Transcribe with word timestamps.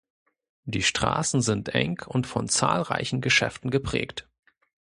Die 0.65 0.81
Straßen 0.81 1.41
sind 1.43 1.69
eng 1.75 2.01
und 2.07 2.25
von 2.25 2.49
zahlreichen 2.49 3.21
Geschäften 3.21 3.69
geprägt. 3.69 4.27